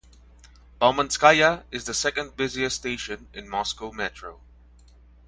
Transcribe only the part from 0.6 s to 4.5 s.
Baumanskaya is the second busiest station in Moscow Metro.